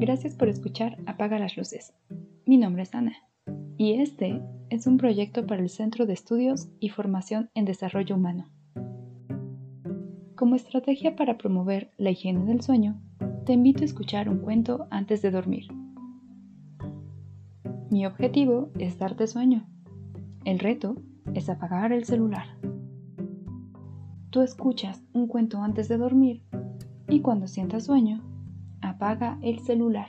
Gracias 0.00 0.34
por 0.34 0.48
escuchar 0.48 0.96
Apaga 1.04 1.38
las 1.38 1.58
Luces. 1.58 1.92
Mi 2.46 2.56
nombre 2.56 2.84
es 2.84 2.94
Ana 2.94 3.12
y 3.76 4.00
este 4.00 4.40
es 4.70 4.86
un 4.86 4.96
proyecto 4.96 5.46
para 5.46 5.60
el 5.60 5.68
Centro 5.68 6.06
de 6.06 6.14
Estudios 6.14 6.70
y 6.80 6.88
Formación 6.88 7.50
en 7.52 7.66
Desarrollo 7.66 8.16
Humano. 8.16 8.48
Como 10.36 10.56
estrategia 10.56 11.16
para 11.16 11.36
promover 11.36 11.90
la 11.98 12.12
higiene 12.12 12.46
del 12.46 12.62
sueño, 12.62 12.98
te 13.44 13.52
invito 13.52 13.82
a 13.82 13.84
escuchar 13.84 14.30
un 14.30 14.38
cuento 14.38 14.88
antes 14.90 15.20
de 15.20 15.32
dormir. 15.32 15.66
Mi 17.90 18.06
objetivo 18.06 18.70
es 18.78 18.98
darte 18.98 19.26
sueño. 19.26 19.68
El 20.46 20.60
reto 20.60 20.96
es 21.34 21.50
apagar 21.50 21.92
el 21.92 22.06
celular. 22.06 22.46
Tú 24.30 24.40
escuchas 24.40 25.02
un 25.12 25.26
cuento 25.26 25.62
antes 25.62 25.88
de 25.88 25.98
dormir 25.98 26.42
y 27.06 27.20
cuando 27.20 27.46
sientas 27.46 27.84
sueño, 27.84 28.22
apaga 28.82 29.38
el 29.42 29.60
celular. 29.60 30.08